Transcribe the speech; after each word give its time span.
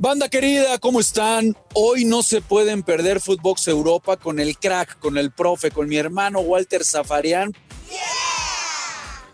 Banda 0.00 0.28
querida, 0.28 0.78
¿cómo 0.78 1.00
están? 1.00 1.56
Hoy 1.74 2.04
no 2.04 2.22
se 2.22 2.40
pueden 2.40 2.84
perder 2.84 3.20
Footbox 3.20 3.66
Europa 3.66 4.16
con 4.16 4.38
el 4.38 4.56
crack, 4.56 4.98
con 5.00 5.18
el 5.18 5.32
profe, 5.32 5.72
con 5.72 5.88
mi 5.88 5.96
hermano 5.96 6.38
Walter 6.38 6.84
Zafarian. 6.84 7.52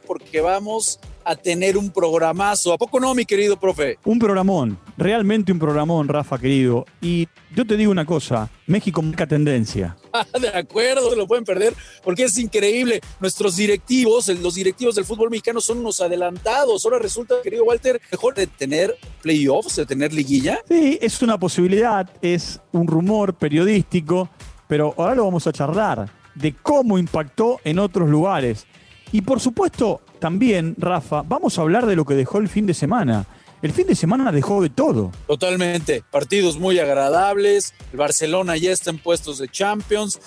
Porque 0.07 0.41
vamos 0.41 0.99
a 1.23 1.37
tener 1.37 1.77
un 1.77 1.91
programazo. 1.91 2.73
¿A 2.73 2.79
poco 2.79 2.99
no, 2.99 3.15
mi 3.15 3.27
querido 3.27 3.59
profe? 3.59 3.99
Un 4.05 4.19
programón, 4.19 4.79
realmente 4.97 5.53
un 5.53 5.59
programón, 5.59 6.09
Rafa 6.09 6.39
querido. 6.39 6.87
Y 7.01 7.29
yo 7.55 7.67
te 7.67 7.77
digo 7.77 7.91
una 7.91 8.05
cosa, 8.05 8.51
México 8.67 9.03
marca 9.03 9.27
tendencia. 9.27 9.97
de 10.41 10.49
acuerdo, 10.49 11.11
se 11.11 11.17
lo 11.17 11.27
pueden 11.27 11.45
perder 11.45 11.75
porque 12.03 12.25
es 12.25 12.39
increíble. 12.39 13.01
Nuestros 13.21 13.57
directivos, 13.57 14.29
los 14.29 14.55
directivos 14.55 14.95
del 14.95 15.05
fútbol 15.05 15.31
mexicano 15.31 15.61
son 15.61 15.79
unos 15.79 16.01
adelantados. 16.01 16.85
Ahora 16.85 16.99
resulta, 16.99 17.35
querido 17.43 17.65
Walter, 17.65 18.01
mejor 18.11 18.35
de 18.35 18.47
tener 18.47 18.97
playoffs, 19.23 19.77
de 19.77 19.87
tener 19.87 20.13
liguilla. 20.13 20.61
Sí, 20.69 20.99
es 21.01 21.23
una 21.23 21.39
posibilidad, 21.39 22.09
es 22.23 22.61
un 22.73 22.87
rumor 22.87 23.35
periodístico, 23.35 24.29
pero 24.69 24.95
ahora 24.97 25.15
lo 25.15 25.25
vamos 25.25 25.47
a 25.47 25.53
charlar 25.53 26.09
de 26.35 26.55
cómo 26.55 26.99
impactó 26.99 27.61
en 27.65 27.79
otros 27.79 28.09
lugares. 28.09 28.67
Y 29.13 29.23
por 29.23 29.41
supuesto, 29.41 30.01
también, 30.19 30.75
Rafa, 30.79 31.23
vamos 31.23 31.59
a 31.59 31.63
hablar 31.63 31.87
de 31.87 31.97
lo 31.97 32.05
que 32.05 32.15
dejó 32.15 32.39
el 32.39 32.49
fin 32.49 32.67
de 32.67 32.75
semana. 32.75 33.27
El 33.65 33.73
fin 33.73 33.87
de 33.87 33.95
semana 33.95 34.31
dejó 34.31 34.61
de 34.61 34.69
todo. 34.69 35.11
Totalmente. 35.27 36.05
Partidos 36.11 36.59
muy 36.59 36.79
agradables. 36.79 37.73
El 37.93 37.99
Barcelona 37.99 38.59
ya 38.59 38.71
está 38.71 38.91
en 38.91 38.99
puestos 38.99 39.39
de 39.39 39.49
Champions. 39.49 40.21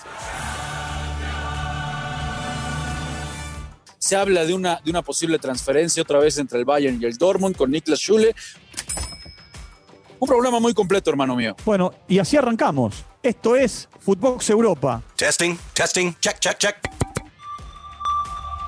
Se 4.00 4.16
habla 4.16 4.44
de 4.44 4.54
una, 4.54 4.80
de 4.84 4.90
una 4.90 5.02
posible 5.02 5.38
transferencia 5.38 6.02
otra 6.02 6.18
vez 6.18 6.36
entre 6.38 6.58
el 6.58 6.64
Bayern 6.64 7.00
y 7.00 7.04
el 7.04 7.16
Dortmund 7.16 7.54
con 7.54 7.70
Niklas 7.70 8.00
Schule. 8.00 8.34
Un 10.18 10.26
problema 10.26 10.58
muy 10.58 10.74
completo, 10.74 11.08
hermano 11.08 11.36
mío. 11.36 11.54
Bueno, 11.64 11.92
y 12.08 12.18
así 12.18 12.36
arrancamos. 12.36 13.04
Esto 13.22 13.54
es 13.54 13.88
Footbox 14.00 14.50
Europa. 14.50 15.00
Testing, 15.14 15.56
testing, 15.74 16.12
check, 16.20 16.40
check, 16.40 16.58
check. 16.58 16.76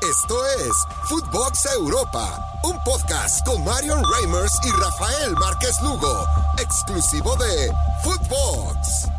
Esto 0.03 0.34
es 0.67 0.73
Footbox 1.11 1.69
Europa, 1.77 2.43
un 2.65 2.83
podcast 2.84 3.47
con 3.47 3.62
Marion 3.62 4.03
Reimers 4.03 4.53
y 4.65 4.70
Rafael 4.70 5.34
Márquez 5.34 5.77
Lugo, 5.83 6.25
exclusivo 6.59 7.37
de 7.37 7.70
Footbox. 8.03 9.11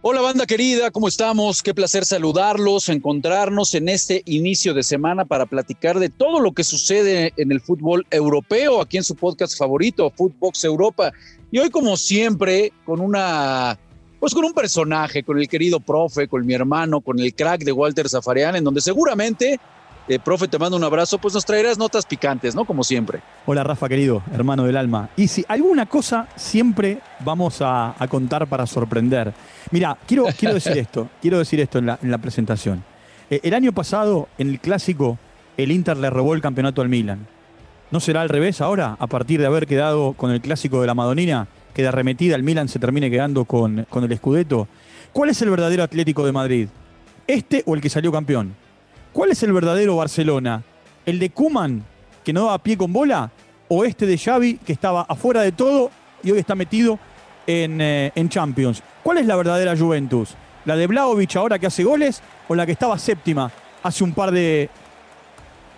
Hola 0.00 0.22
banda 0.22 0.46
querida, 0.46 0.90
¿cómo 0.90 1.08
estamos? 1.08 1.62
Qué 1.62 1.74
placer 1.74 2.06
saludarlos, 2.06 2.88
encontrarnos 2.88 3.74
en 3.74 3.90
este 3.90 4.22
inicio 4.24 4.72
de 4.72 4.82
semana 4.82 5.26
para 5.26 5.44
platicar 5.44 5.98
de 5.98 6.08
todo 6.08 6.40
lo 6.40 6.52
que 6.52 6.64
sucede 6.64 7.34
en 7.36 7.52
el 7.52 7.60
fútbol 7.60 8.06
europeo, 8.10 8.80
aquí 8.80 8.96
en 8.96 9.04
su 9.04 9.14
podcast 9.14 9.58
favorito, 9.58 10.10
Footbox 10.16 10.64
Europa. 10.64 11.12
Y 11.50 11.58
hoy 11.58 11.68
como 11.68 11.98
siempre, 11.98 12.72
con 12.86 13.00
una 13.00 13.78
pues 14.26 14.34
con 14.34 14.44
un 14.44 14.54
personaje, 14.54 15.22
con 15.22 15.38
el 15.38 15.46
querido 15.46 15.78
profe, 15.78 16.26
con 16.26 16.44
mi 16.44 16.52
hermano, 16.52 17.00
con 17.00 17.20
el 17.20 17.32
crack 17.32 17.62
de 17.62 17.70
Walter 17.70 18.08
Zafarian, 18.08 18.56
en 18.56 18.64
donde 18.64 18.80
seguramente, 18.80 19.60
eh, 20.08 20.18
profe, 20.18 20.48
te 20.48 20.58
mando 20.58 20.76
un 20.76 20.82
abrazo, 20.82 21.18
pues 21.18 21.32
nos 21.32 21.44
traerás 21.44 21.78
notas 21.78 22.04
picantes, 22.04 22.52
¿no? 22.52 22.64
Como 22.64 22.82
siempre. 22.82 23.20
Hola 23.46 23.62
Rafa, 23.62 23.88
querido, 23.88 24.24
hermano 24.34 24.64
del 24.64 24.78
alma. 24.78 25.10
Y 25.16 25.28
si 25.28 25.44
alguna 25.46 25.86
cosa 25.86 26.26
siempre 26.34 26.98
vamos 27.24 27.58
a, 27.60 27.94
contar 28.10 28.48
para 28.48 28.66
sorprender. 28.66 29.32
Mira, 29.70 29.96
quiero, 30.08 30.24
quiero 30.36 30.54
decir 30.54 30.76
esto, 30.76 31.08
quiero 31.22 31.38
decir 31.38 31.60
esto 31.60 31.78
en 31.78 31.86
la, 31.86 32.18
presentación. 32.18 32.82
Eh, 33.30 33.38
el 33.44 33.54
año 33.54 33.70
pasado, 33.70 34.26
en 34.38 34.48
el 34.48 34.58
clásico, 34.58 35.20
el 35.56 35.70
Inter 35.70 35.96
le 35.98 36.10
robó 36.10 36.34
el 36.34 36.42
campeonato 36.42 36.82
al 36.82 36.88
Milan. 36.88 37.28
¿No 37.92 38.00
será 38.00 38.22
al 38.22 38.28
revés 38.28 38.60
ahora, 38.60 38.96
a 38.98 39.06
partir 39.06 39.38
de 39.38 39.46
haber 39.46 39.68
quedado 39.68 40.14
con 40.14 40.32
el 40.32 40.40
clásico 40.40 40.80
de 40.80 40.88
la 40.88 40.94
Madonina? 40.94 41.46
Que 41.76 41.82
de 41.82 41.88
arremetida 41.88 42.34
el 42.36 42.42
Milan 42.42 42.70
se 42.70 42.78
termine 42.78 43.10
quedando 43.10 43.44
con, 43.44 43.86
con 43.90 44.02
el 44.02 44.16
Scudetto. 44.16 44.66
¿Cuál 45.12 45.28
es 45.28 45.42
el 45.42 45.50
verdadero 45.50 45.82
Atlético 45.82 46.24
de 46.24 46.32
Madrid? 46.32 46.68
¿Este 47.26 47.62
o 47.66 47.74
el 47.74 47.82
que 47.82 47.90
salió 47.90 48.10
campeón? 48.10 48.56
¿Cuál 49.12 49.32
es 49.32 49.42
el 49.42 49.52
verdadero 49.52 49.94
Barcelona? 49.94 50.62
¿El 51.04 51.18
de 51.18 51.28
Kuman, 51.28 51.84
que 52.24 52.32
no 52.32 52.46
daba 52.46 52.58
pie 52.60 52.78
con 52.78 52.94
bola? 52.94 53.30
¿O 53.68 53.84
este 53.84 54.06
de 54.06 54.16
Xavi, 54.16 54.54
que 54.56 54.72
estaba 54.72 55.02
afuera 55.02 55.42
de 55.42 55.52
todo 55.52 55.90
y 56.22 56.30
hoy 56.30 56.38
está 56.38 56.54
metido 56.54 56.98
en, 57.46 57.78
eh, 57.82 58.10
en 58.14 58.30
Champions? 58.30 58.82
¿Cuál 59.02 59.18
es 59.18 59.26
la 59.26 59.36
verdadera 59.36 59.76
Juventus? 59.76 60.34
¿La 60.64 60.76
de 60.76 60.86
Blaovic 60.86 61.36
ahora 61.36 61.58
que 61.58 61.66
hace 61.66 61.84
goles 61.84 62.22
o 62.48 62.54
la 62.54 62.64
que 62.64 62.72
estaba 62.72 62.98
séptima 62.98 63.52
hace 63.82 64.02
un 64.02 64.14
par 64.14 64.30
de, 64.30 64.70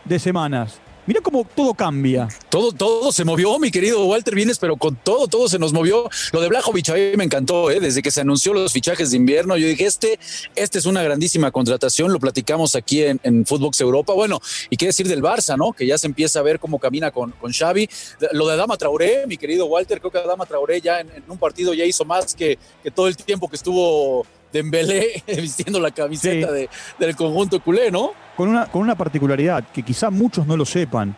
de 0.04 0.18
semanas? 0.20 0.78
Mira 1.08 1.22
cómo 1.22 1.42
todo 1.42 1.72
cambia. 1.72 2.28
Todo, 2.50 2.70
todo 2.70 3.10
se 3.12 3.24
movió, 3.24 3.58
mi 3.58 3.70
querido 3.70 4.04
Walter 4.04 4.34
Vienes, 4.34 4.58
pero 4.58 4.76
con 4.76 4.94
todo, 4.94 5.26
todo 5.26 5.48
se 5.48 5.58
nos 5.58 5.72
movió. 5.72 6.06
Lo 6.32 6.42
de 6.42 6.48
Blajovic 6.48 6.90
a 6.90 6.94
mí 6.96 7.00
me 7.16 7.24
encantó, 7.24 7.70
¿eh? 7.70 7.80
desde 7.80 8.02
que 8.02 8.10
se 8.10 8.20
anunció 8.20 8.52
los 8.52 8.74
fichajes 8.74 9.12
de 9.12 9.16
invierno. 9.16 9.56
Yo 9.56 9.66
dije, 9.66 9.86
este, 9.86 10.20
este 10.54 10.78
es 10.78 10.84
una 10.84 11.02
grandísima 11.02 11.50
contratación. 11.50 12.12
Lo 12.12 12.20
platicamos 12.20 12.76
aquí 12.76 13.04
en, 13.04 13.18
en 13.22 13.46
Footbox 13.46 13.80
Europa. 13.80 14.12
Bueno, 14.12 14.38
y 14.68 14.76
qué 14.76 14.84
decir 14.84 15.08
del 15.08 15.22
Barça, 15.22 15.56
¿no? 15.56 15.72
Que 15.72 15.86
ya 15.86 15.96
se 15.96 16.06
empieza 16.06 16.40
a 16.40 16.42
ver 16.42 16.58
cómo 16.60 16.78
camina 16.78 17.10
con, 17.10 17.30
con 17.30 17.54
Xavi. 17.54 17.88
Lo 18.32 18.46
de 18.46 18.52
Adama 18.52 18.76
Traoré, 18.76 19.26
mi 19.26 19.38
querido 19.38 19.64
Walter, 19.64 20.00
creo 20.00 20.10
que 20.10 20.18
Adama 20.18 20.44
Traoré 20.44 20.82
ya 20.82 21.00
en, 21.00 21.08
un 21.26 21.38
partido 21.38 21.72
ya 21.72 21.86
hizo 21.86 22.04
más 22.04 22.34
que, 22.34 22.58
que 22.82 22.90
todo 22.90 23.08
el 23.08 23.16
tiempo 23.16 23.48
que 23.48 23.56
estuvo 23.56 24.26
Dembélé 24.52 25.22
vistiendo 25.26 25.80
la 25.80 25.90
camiseta 25.90 26.50
del 26.52 27.16
conjunto 27.16 27.60
culé, 27.60 27.90
¿no? 27.90 28.12
Con 28.36 28.48
una, 28.48 28.66
con 28.66 28.82
una 28.82 28.96
particularidad 28.96 29.64
que 29.72 29.82
quizá 29.82 30.10
muchos 30.10 30.46
no 30.46 30.56
lo 30.56 30.64
sepan. 30.64 31.14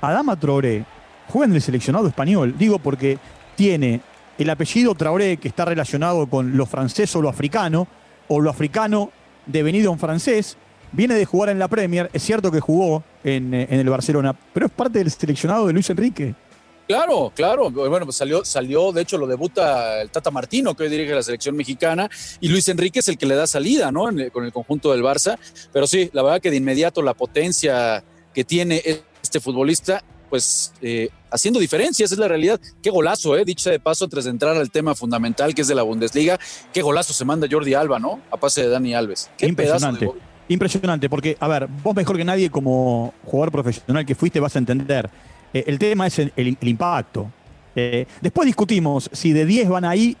Adama 0.00 0.38
Traoré 0.38 0.84
juega 1.28 1.46
en 1.46 1.54
el 1.54 1.62
seleccionado 1.62 2.06
español, 2.06 2.54
digo 2.58 2.78
porque 2.78 3.18
tiene 3.54 4.00
el 4.38 4.50
apellido 4.50 4.94
Traoré 4.94 5.38
que 5.38 5.48
está 5.48 5.64
relacionado 5.64 6.26
con 6.26 6.56
lo 6.56 6.66
francés 6.66 7.14
o 7.16 7.22
lo 7.22 7.28
africano, 7.28 7.86
o 8.28 8.40
lo 8.40 8.50
africano 8.50 9.10
devenido 9.46 9.92
en 9.92 9.98
francés, 9.98 10.56
viene 10.92 11.14
de 11.14 11.24
jugar 11.24 11.50
en 11.50 11.58
la 11.58 11.68
Premier, 11.68 12.10
es 12.12 12.22
cierto 12.22 12.50
que 12.50 12.60
jugó 12.60 13.02
en, 13.24 13.54
eh, 13.54 13.66
en 13.70 13.80
el 13.80 13.88
Barcelona, 13.88 14.34
pero 14.52 14.66
es 14.66 14.72
parte 14.72 14.98
del 14.98 15.10
seleccionado 15.10 15.66
de 15.66 15.72
Luis 15.72 15.88
Enrique. 15.90 16.34
Claro, 16.86 17.32
claro. 17.34 17.70
Bueno, 17.70 18.06
pues 18.06 18.16
salió, 18.16 18.44
salió, 18.44 18.92
de 18.92 19.02
hecho, 19.02 19.18
lo 19.18 19.26
debuta 19.26 20.00
el 20.00 20.10
Tata 20.10 20.30
Martino, 20.30 20.74
que 20.74 20.84
hoy 20.84 20.88
dirige 20.88 21.14
la 21.14 21.22
selección 21.22 21.56
mexicana, 21.56 22.08
y 22.40 22.48
Luis 22.48 22.68
Enrique 22.68 23.00
es 23.00 23.08
el 23.08 23.18
que 23.18 23.26
le 23.26 23.34
da 23.34 23.46
salida, 23.46 23.90
¿no? 23.90 24.08
con 24.32 24.44
el 24.44 24.52
conjunto 24.52 24.92
del 24.92 25.02
Barça. 25.02 25.38
Pero 25.72 25.86
sí, 25.86 26.10
la 26.12 26.22
verdad 26.22 26.40
que 26.40 26.50
de 26.50 26.56
inmediato 26.56 27.02
la 27.02 27.14
potencia 27.14 28.04
que 28.32 28.44
tiene 28.44 28.82
este 29.22 29.40
futbolista, 29.40 30.04
pues 30.30 30.72
eh, 30.80 31.08
haciendo 31.30 31.58
diferencias, 31.58 32.12
es 32.12 32.18
la 32.18 32.28
realidad. 32.28 32.60
Qué 32.82 32.90
golazo, 32.90 33.36
¿eh? 33.36 33.44
Dicha 33.44 33.70
de 33.70 33.80
paso, 33.80 34.04
antes 34.04 34.24
de 34.24 34.30
entrar 34.30 34.56
al 34.56 34.70
tema 34.70 34.94
fundamental 34.94 35.54
que 35.54 35.62
es 35.62 35.68
de 35.68 35.74
la 35.74 35.82
Bundesliga, 35.82 36.38
qué 36.72 36.82
golazo 36.82 37.12
se 37.12 37.24
manda 37.24 37.48
Jordi 37.50 37.74
Alba, 37.74 37.98
¿no? 37.98 38.20
A 38.30 38.36
pase 38.36 38.62
de 38.62 38.68
Dani 38.68 38.94
Alves. 38.94 39.30
Qué 39.36 39.46
Impresionante. 39.46 40.10
Impresionante, 40.48 41.10
porque, 41.10 41.36
a 41.40 41.48
ver, 41.48 41.66
vos 41.82 41.96
mejor 41.96 42.16
que 42.16 42.24
nadie 42.24 42.50
como 42.50 43.12
jugador 43.24 43.50
profesional 43.50 44.06
que 44.06 44.14
fuiste 44.14 44.38
vas 44.38 44.54
a 44.54 44.60
entender 44.60 45.10
eh, 45.56 45.64
el 45.66 45.78
tema 45.78 46.06
es 46.06 46.18
el, 46.18 46.56
impacto. 46.60 47.30
Eh, 47.74 48.06
después 48.20 48.44
discutimos 48.44 49.08
si 49.12 49.32
de 49.32 49.46
10 49.46 49.70
van 49.70 49.84
ahí, 49.86 50.16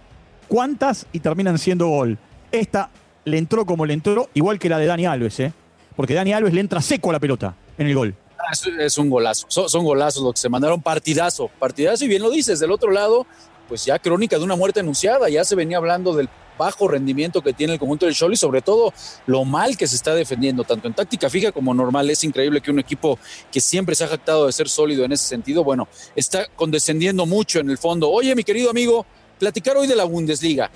cuántas 0.48 1.06
y 1.12 1.20
terminan 1.20 1.58
siendo 1.58 1.88
gol. 1.88 2.16
Esta 2.50 2.88
le 3.24 3.36
entró 3.36 3.66
como 3.66 3.84
le 3.84 3.92
entró, 3.92 4.30
igual 4.32 4.58
que 4.58 4.70
la 4.70 4.78
de 4.78 4.86
Dani 4.86 5.04
Alves, 5.04 5.40
¿eh? 5.40 5.52
Porque 5.94 6.14
Dani 6.14 6.32
Alves 6.32 6.54
le 6.54 6.60
entra 6.60 6.80
seco 6.80 7.10
a 7.10 7.14
la 7.14 7.20
pelota 7.20 7.54
en 7.76 7.86
el 7.86 7.94
gol. 7.94 8.14
Ah, 8.38 8.52
es, 8.78 8.96
un 8.96 9.10
golazo, 9.10 9.46
son, 9.48 9.68
son, 9.68 9.84
golazos 9.84 10.22
los 10.22 10.34
que 10.34 10.40
se 10.40 10.48
mandaron, 10.48 10.80
partidazo, 10.80 11.50
partidazo, 11.58 12.04
y 12.04 12.08
bien 12.08 12.22
lo 12.22 12.30
dices, 12.30 12.60
del 12.60 12.70
otro 12.70 12.90
lado, 12.90 13.26
pues 13.68 13.84
ya 13.84 13.98
crónica 13.98 14.38
de 14.38 14.44
una 14.44 14.56
muerte 14.56 14.80
anunciada, 14.80 15.28
ya 15.28 15.44
se 15.44 15.54
venía 15.54 15.78
hablando 15.78 16.14
del 16.14 16.28
bajo 16.58 16.88
rendimiento 16.88 17.42
que 17.42 17.52
tiene 17.52 17.74
el 17.74 17.78
conjunto 17.78 18.06
del 18.06 18.14
Cholo 18.14 18.34
y 18.34 18.36
sobre 18.36 18.62
todo 18.62 18.92
lo 19.26 19.44
mal 19.44 19.76
que 19.76 19.86
se 19.86 19.96
está 19.96 20.14
defendiendo, 20.14 20.64
tanto 20.64 20.88
en 20.88 20.94
táctica 20.94 21.30
fija 21.30 21.52
como 21.52 21.74
normal. 21.74 22.08
Es 22.10 22.24
increíble 22.24 22.60
que 22.60 22.70
un 22.70 22.78
equipo 22.78 23.18
que 23.50 23.60
siempre 23.60 23.94
se 23.94 24.04
ha 24.04 24.08
jactado 24.08 24.46
de 24.46 24.52
ser 24.52 24.68
sólido 24.68 25.04
en 25.04 25.12
ese 25.12 25.26
sentido, 25.26 25.64
bueno, 25.64 25.88
está 26.14 26.46
condescendiendo 26.48 27.26
mucho 27.26 27.60
en 27.60 27.70
el 27.70 27.78
fondo. 27.78 28.10
Oye, 28.10 28.34
mi 28.34 28.44
querido 28.44 28.70
amigo, 28.70 29.06
platicar 29.38 29.76
hoy 29.76 29.86
de 29.86 29.96
la 29.96 30.04
Bundesliga, 30.04 30.70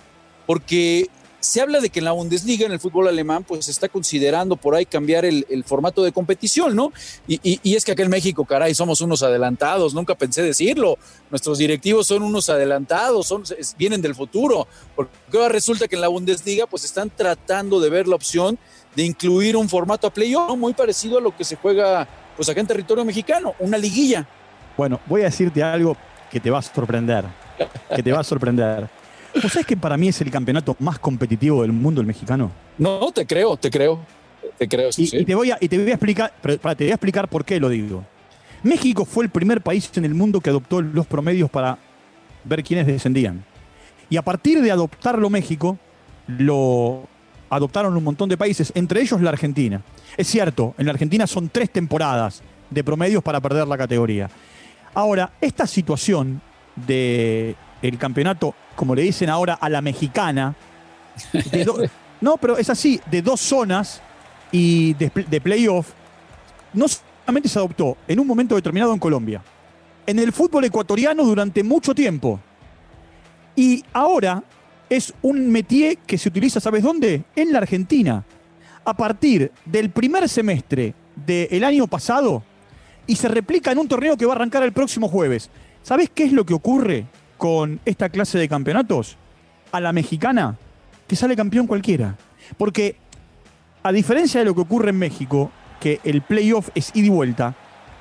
porque 0.47 1.09
se 1.41 1.61
habla 1.61 1.81
de 1.81 1.91
que 1.91 2.01
en 2.01 2.05
la 2.05 2.13
Bundesliga, 2.13 2.67
en 2.67 2.73
el 2.73 2.81
fútbol 2.81 3.09
alemán, 3.09 3.45
pues 3.45 3.65
se 3.65 3.71
está 3.71 3.89
considerando 3.89 4.57
por 4.57 4.75
ahí 4.75 4.87
cambiar 4.87 5.25
el, 5.25 5.65
formato 5.65 6.03
de 6.03 6.13
competición, 6.13 6.77
¿no? 6.77 6.93
Y, 7.27 7.75
es 7.75 7.85
que 7.85 7.93
acá 7.93 8.03
en 8.03 8.11
México, 8.11 8.45
caray, 8.45 8.75
somos 8.75 9.01
unos 9.01 9.23
adelantados, 9.23 9.95
nunca 9.95 10.15
pensé 10.15 10.43
decirlo. 10.43 10.99
Nuestros 11.31 11.59
directivos 11.59 12.07
son 12.07 12.23
unos 12.23 12.49
adelantados, 12.51 13.27
son, 13.27 13.43
vienen 13.79 14.03
del 14.03 14.15
futuro. 14.15 14.69
Porque 14.95 15.13
ahora 15.35 15.49
resulta 15.49 15.89
que 15.89 15.97
en 15.97 16.03
la 16.03 16.09
Bundesliga, 16.09 16.67
pues 16.67 16.85
están 16.85 17.11
tratando 17.11 17.81
de 17.81 17.91
ver 17.91 18.07
la 18.07 18.17
opción 18.17 18.59
de 18.95 19.05
incluir 19.05 19.57
un 19.57 19.69
formato 19.69 20.07
a 20.07 20.13
playoff 20.13 20.57
muy 20.57 20.75
parecido 20.75 21.19
a 21.19 21.21
lo 21.21 21.35
que 21.37 21.45
se 21.45 21.57
juega, 21.57 22.07
pues 22.37 22.49
acá 22.49 22.61
en 22.61 22.67
territorio 22.67 23.05
mexicano, 23.05 23.55
una 23.61 23.79
liguilla. 23.79 24.27
Bueno, 24.77 25.01
voy 25.07 25.23
a 25.23 25.25
decirte 25.25 25.63
algo 25.63 25.97
que 26.31 26.41
te 26.41 26.51
va 26.51 26.59
a 26.59 26.63
sorprender, 26.63 27.25
que 27.95 28.03
te 28.03 28.13
va 28.13 28.21
a 28.21 28.25
sorprender. 28.25 29.00
¿Vos 29.35 29.53
sabés 29.53 29.67
que 29.67 29.77
para 29.77 29.97
mí 29.97 30.09
es 30.09 30.21
el 30.21 30.31
campeonato 30.31 30.77
más 30.81 30.99
competitivo 30.99 31.63
del 31.63 31.73
mundo 31.73 32.01
el 32.01 32.07
mexicano? 32.07 32.51
No, 32.79 33.13
te 33.13 33.27
creo, 33.27 33.57
te 33.57 33.71
creo. 33.71 34.01
Te 34.59 34.69
creo, 34.69 34.91
y, 34.97 35.25
te 35.25 35.35
voy 35.35 35.51
a, 35.51 35.59
y 35.61 35.69
te 35.69 35.79
voy 35.79 35.91
a 35.91 35.95
explicar, 35.95 36.33
te 36.43 36.59
voy 36.59 36.91
a 36.91 36.95
explicar 36.95 37.29
por 37.29 37.45
qué 37.45 37.59
lo 37.59 37.69
digo. 37.69 38.05
México 38.63 39.05
fue 39.05 39.25
el 39.25 39.31
primer 39.31 39.63
país 39.63 39.91
en 39.95 40.05
el 40.05 40.15
mundo 40.15 40.41
que 40.41 40.51
adoptó 40.51 40.83
los 40.83 41.07
promedios 41.07 41.51
para 41.51 41.79
ver 42.45 42.63
quiénes 42.63 42.87
descendían. 42.87 43.45
Y 44.11 44.17
a 44.17 44.23
partir 44.23 44.61
de 44.61 44.71
adoptarlo 44.71 45.31
México, 45.31 45.79
lo 46.27 47.07
adoptaron 47.49 47.97
un 47.97 48.05
montón 48.05 48.29
de 48.29 48.37
países, 48.37 48.73
entre 48.75 49.01
ellos 49.01 49.21
la 49.21 49.31
Argentina. 49.31 49.83
Es 50.17 50.27
cierto, 50.27 50.75
en 50.79 50.87
la 50.87 50.93
Argentina 50.93 51.27
son 51.27 51.49
tres 51.49 51.71
temporadas 51.71 52.43
de 52.69 52.85
promedios 52.85 53.23
para 53.23 53.41
perder 53.41 53.67
la 53.67 53.79
categoría. 53.79 54.31
Ahora, 54.95 55.33
esta 55.41 55.67
situación 55.67 56.41
del 56.77 57.57
el 57.83 57.99
campeonato, 57.99 58.55
como 58.77 58.95
le 58.95 59.03
dicen 59.03 59.31
ahora 59.31 59.55
a 59.55 59.69
la 59.69 59.81
mexicana, 59.81 60.55
no, 62.21 62.37
pero 62.37 62.57
es 62.57 62.71
así, 62.71 63.01
de 63.11 63.23
dos 63.23 63.41
zonas 63.41 64.01
y 64.53 64.95
de, 64.95 65.11
de 65.29 65.41
playoff, 65.41 65.91
no 66.73 66.87
solamente 66.89 67.49
se 67.49 67.59
adoptó 67.59 67.97
en 68.07 68.21
un 68.21 68.27
momento 68.27 68.55
determinado 68.55 68.93
en 68.93 68.99
Colombia, 68.99 69.43
en 70.07 70.19
el 70.19 70.33
fútbol 70.33 70.65
ecuatoriano 70.65 71.25
durante 71.25 71.63
mucho 71.63 71.95
tiempo. 71.95 72.41
Y 73.57 73.85
ahora 73.93 74.43
es 74.89 75.15
un 75.23 75.51
métier 75.51 75.99
que 75.99 76.19
se 76.19 76.29
utiliza, 76.29 76.61
¿sabes 76.61 76.83
dónde? 76.83 77.23
En 77.37 77.53
la 77.53 77.59
Argentina. 77.59 78.25
A 78.85 78.95
partir 78.95 79.53
del 79.65 79.91
primer 79.91 80.29
semestre 80.29 80.95
del 81.15 81.65
año 81.65 81.87
pasado 81.87 82.43
y 83.07 83.17
se 83.17 83.29
replica 83.29 83.73
en 83.73 83.79
un 83.79 83.89
torneo 83.89 84.17
que 84.17 84.27
va 84.27 84.33
a 84.33 84.37
arrancar 84.37 84.63
el 84.63 84.73
próximo 84.73 85.09
jueves. 85.09 85.51
¿Sabes 85.83 86.11
qué 86.13 86.25
es 86.25 86.33
lo 86.33 86.45
que 86.45 86.55
ocurre 86.55 87.07
con 87.41 87.81
esta 87.87 88.11
clase 88.11 88.39
de 88.39 88.51
campeonatos? 88.51 89.17
A 89.73 89.81
la 89.81 89.95
mexicana, 89.95 90.59
que 91.09 91.17
sale 91.17 91.35
campeón 91.35 91.67
cualquiera. 91.67 92.15
Porque, 92.59 92.97
a 93.83 93.93
diferencia 93.93 94.41
de 94.41 94.45
lo 94.45 94.55
que 94.55 94.61
ocurre 94.61 94.91
en 94.91 94.99
México, 94.99 95.51
que 95.81 96.01
el 96.05 96.21
playoff 96.21 96.69
es 96.75 96.91
ida 96.95 97.07
y 97.07 97.09
vuelta, 97.09 97.55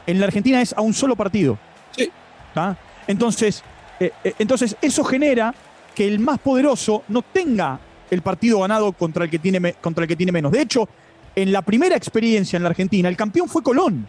en 0.05 0.19
la 0.19 0.25
Argentina 0.25 0.61
es 0.61 0.73
a 0.73 0.81
un 0.81 0.93
solo 0.93 1.15
partido. 1.15 1.57
Sí. 1.95 2.11
¿Ah? 2.53 2.75
Entonces, 3.07 3.63
eh, 4.01 4.11
eh, 4.25 4.33
entonces, 4.39 4.75
eso 4.81 5.05
genera 5.05 5.55
que 5.95 6.05
el 6.05 6.19
más 6.19 6.39
poderoso 6.39 7.03
no 7.07 7.21
tenga 7.21 7.79
el 8.11 8.21
partido 8.21 8.59
ganado 8.59 8.91
contra 8.91 9.23
el 9.23 9.29
que 9.29 9.39
tiene, 9.39 9.71
contra 9.75 10.03
el 10.03 10.09
que 10.09 10.17
tiene 10.17 10.33
menos. 10.33 10.51
De 10.51 10.61
hecho, 10.61 10.89
en 11.33 11.53
la 11.53 11.61
primera 11.61 11.95
experiencia 11.95 12.57
en 12.57 12.63
la 12.63 12.69
Argentina, 12.69 13.07
el 13.07 13.15
campeón 13.15 13.47
fue 13.47 13.63
Colón. 13.63 14.05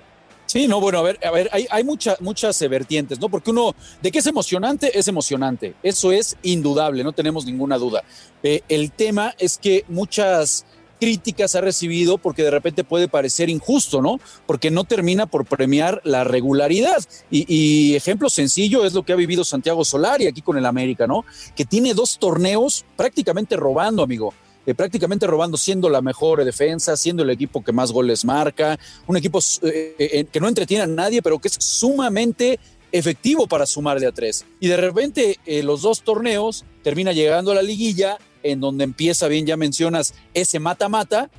Sí, 0.51 0.67
no, 0.67 0.81
bueno, 0.81 0.99
a 0.99 1.03
ver, 1.03 1.21
a 1.25 1.31
ver, 1.31 1.49
hay, 1.53 1.69
hay 1.71 1.85
muchas 1.85 2.59
vertientes, 2.69 3.21
¿no? 3.21 3.29
Porque 3.29 3.53
uno, 3.53 3.73
de 4.03 4.11
qué 4.11 4.19
es 4.19 4.27
emocionante, 4.27 4.99
es 4.99 5.07
emocionante. 5.07 5.77
Eso 5.81 6.11
es 6.11 6.37
indudable, 6.43 7.05
no 7.05 7.13
tenemos 7.13 7.47
ninguna 7.47 7.79
duda. 7.79 8.03
Eh, 8.43 8.63
el 8.69 8.91
tema 8.91 9.33
es 9.39 9.59
que 9.59 9.85
muchas 9.87 10.67
críticas 10.99 11.55
ha 11.55 11.61
recibido 11.61 12.19
porque 12.19 12.43
de 12.43 12.51
repente 12.51 12.83
puede 12.83 13.07
parecer 13.07 13.49
injusto, 13.49 14.03
¿no? 14.03 14.19
Porque 14.47 14.73
no 14.73 14.83
termina 14.83 15.27
por 15.27 15.47
premiar 15.47 16.01
la 16.03 16.25
regularidad. 16.25 16.99
Y, 17.31 17.95
ejemplo 17.95 18.29
sencillo 18.29 18.85
es 18.85 18.93
lo 18.93 19.05
que 19.05 19.13
ha 19.13 19.17
vivido 19.17 19.45
Santiago 19.45 19.85
Solari 19.85 20.27
aquí 20.27 20.43
con 20.43 20.59
el 20.59 20.67
América, 20.67 21.07
¿no? 21.07 21.25
Que 21.55 21.65
tiene 21.65 21.95
dos 21.95 22.19
torneos 22.19 22.85
prácticamente 22.97 23.55
robando, 23.55 24.03
amigo. 24.03 24.35
Eh, 24.67 24.75
prácticamente 24.75 25.27
robando, 25.27 25.57
siendo 25.57 25.89
la 25.89 26.03
mejor 26.03 26.45
defensa, 26.45 26.97
siendo 26.97 27.23
el 27.23 27.31
equipo 27.31 27.65
que 27.65 27.73
más 27.73 27.93
goles 27.93 28.25
marca, 28.25 28.79
un 29.07 29.17
equipo 29.17 29.41
eh, 29.63 30.27
que 30.31 30.41
no 30.41 30.49
entretiene 30.49 30.85
a 30.85 30.87
nadie, 30.87 31.23
pero 31.23 31.39
que 31.39 31.49
es 31.49 31.55
sumamente 31.59 32.61
efectivo 32.93 33.47
para 33.47 33.67
sumar 33.67 34.01
de 34.01 34.07
a 34.07 34.13
tres. 34.13 34.45
Y 34.59 34.69
de 34.69 34.77
repente 34.77 35.39
eh, 35.47 35.63
los 35.63 35.83
dos 35.83 36.03
torneos 36.03 36.65
termina 36.83 37.13
llegando 37.13 37.53
a 37.53 37.55
la 37.55 37.63
liguilla 37.63 38.19
en 38.43 38.61
donde 38.61 38.85
empieza 38.85 39.29
bien, 39.29 39.47
ya 39.47 39.57
mencionas, 39.57 40.15
ese 40.35 40.59
mata-mata 40.59 41.31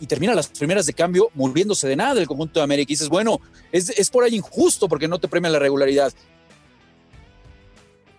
y 0.00 0.06
termina 0.06 0.34
las 0.34 0.48
primeras 0.48 0.86
de 0.86 0.92
cambio 0.92 1.30
muriéndose 1.34 1.88
de 1.88 1.96
nada 1.96 2.20
el 2.20 2.26
conjunto 2.26 2.60
de 2.60 2.64
América. 2.64 2.92
Y 2.92 2.94
dices, 2.94 3.08
bueno, 3.08 3.40
es, 3.72 4.10
por 4.10 4.24
ahí 4.24 4.36
injusto 4.36 4.88
porque 4.88 5.08
no 5.08 5.18
te 5.18 5.28
premia 5.28 5.50
la 5.50 5.58
regularidad. 5.58 6.12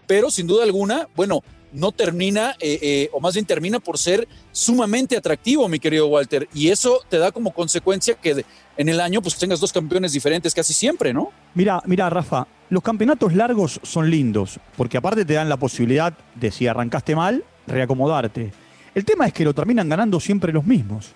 Pero 0.07 0.29
sin 0.29 0.47
duda 0.47 0.63
alguna, 0.63 1.07
bueno, 1.15 1.43
no 1.73 1.91
termina, 1.91 2.51
eh, 2.59 2.79
eh, 2.81 3.09
o 3.13 3.19
más 3.19 3.33
bien 3.33 3.45
termina 3.45 3.79
por 3.79 3.97
ser 3.97 4.27
sumamente 4.51 5.17
atractivo, 5.17 5.67
mi 5.67 5.79
querido 5.79 6.07
Walter. 6.07 6.47
Y 6.53 6.69
eso 6.69 7.01
te 7.09 7.17
da 7.17 7.31
como 7.31 7.53
consecuencia 7.53 8.15
que 8.15 8.45
en 8.77 8.89
el 8.89 8.99
año 8.99 9.21
pues 9.21 9.37
tengas 9.37 9.59
dos 9.59 9.71
campeones 9.71 10.13
diferentes 10.13 10.53
casi 10.53 10.73
siempre, 10.73 11.13
¿no? 11.13 11.31
Mira, 11.53 11.81
mira, 11.85 12.09
Rafa, 12.09 12.47
los 12.69 12.83
campeonatos 12.83 13.33
largos 13.35 13.79
son 13.83 14.09
lindos, 14.09 14.59
porque 14.77 14.97
aparte 14.97 15.25
te 15.25 15.33
dan 15.33 15.49
la 15.49 15.57
posibilidad 15.57 16.13
de 16.35 16.51
si 16.51 16.67
arrancaste 16.67 17.15
mal, 17.15 17.43
reacomodarte. 17.67 18.51
El 18.93 19.05
tema 19.05 19.25
es 19.25 19.33
que 19.33 19.45
lo 19.45 19.53
terminan 19.53 19.87
ganando 19.87 20.19
siempre 20.19 20.51
los 20.51 20.65
mismos. 20.65 21.11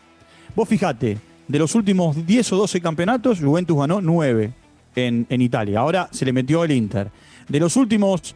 Vos 0.55 0.69
fijate, 0.69 1.17
de 1.47 1.59
los 1.59 1.75
últimos 1.75 2.25
10 2.25 2.53
o 2.53 2.57
12 2.57 2.81
campeonatos, 2.81 3.39
Juventus 3.39 3.77
ganó 3.77 4.01
9 4.01 4.53
en, 4.95 5.41
Italia. 5.41 5.79
Ahora 5.79 6.09
se 6.11 6.25
le 6.25 6.33
metió 6.33 6.63
el 6.63 6.71
Inter. 6.71 7.11
De 7.47 7.59
los 7.59 7.75
últimos 7.75 8.35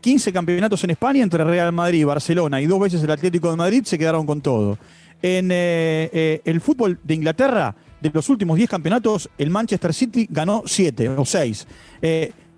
15 0.00 0.30
eh, 0.30 0.32
campeonatos 0.32 0.82
en 0.84 0.90
España, 0.90 1.22
entre 1.22 1.44
Real 1.44 1.72
Madrid, 1.72 2.04
Barcelona 2.04 2.60
y 2.60 2.66
dos 2.66 2.80
veces 2.80 3.02
el 3.02 3.10
Atlético 3.10 3.50
de 3.50 3.56
Madrid, 3.56 3.84
se 3.84 3.98
quedaron 3.98 4.26
con 4.26 4.40
todo. 4.40 4.78
En 5.22 5.50
eh, 5.50 6.10
eh, 6.12 6.40
el 6.44 6.60
fútbol 6.60 6.98
de 7.02 7.14
Inglaterra, 7.14 7.74
de 8.00 8.10
los 8.12 8.28
últimos 8.28 8.56
10 8.56 8.70
campeonatos, 8.70 9.30
el 9.38 9.50
Manchester 9.50 9.94
City 9.94 10.26
ganó 10.30 10.62
7 10.66 11.08
o 11.10 11.24
6. 11.24 11.66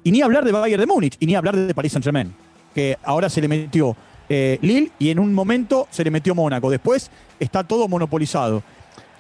y 0.03 0.11
ni 0.11 0.23
hablar 0.23 0.45
de 0.45 0.53
Bayern 0.53 0.81
de 0.81 0.87
Múnich, 0.87 1.17
y 1.21 1.27
ni 1.27 1.35
hablar 1.35 1.57
de 1.57 1.75
Paris 1.75 1.93
Saint-Germain, 1.93 2.33
que 2.75 2.97
ahora 3.03 3.29
se 3.29 3.41
le 3.41 3.49
metió 3.49 3.97
eh, 4.33 4.61
Lille 4.63 4.93
y 5.01 5.11
en 5.11 5.19
un 5.19 5.35
momento 5.35 5.89
se 5.91 6.05
le 6.05 6.11
metió 6.11 6.37
Mónaco. 6.37 6.71
Después 6.71 7.11
está 7.41 7.65
todo 7.65 7.89
monopolizado. 7.89 8.63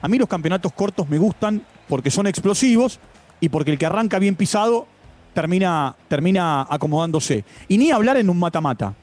A 0.00 0.08
mí 0.08 0.16
los 0.16 0.28
campeonatos 0.28 0.72
cortos 0.72 1.08
me 1.08 1.18
gustan 1.18 1.62
porque 1.88 2.12
son 2.12 2.28
explosivos 2.28 3.00
y 3.40 3.48
porque 3.48 3.72
el 3.72 3.78
que 3.78 3.86
arranca 3.86 4.20
bien 4.20 4.36
pisado 4.36 4.86
termina, 5.32 5.94
termina 6.08 6.66
acomodándose. 6.68 7.44
Y 7.68 7.78
ni 7.78 7.90
hablar 7.90 8.16
en 8.16 8.30
un 8.30 8.38
mata-mata. 8.38 8.94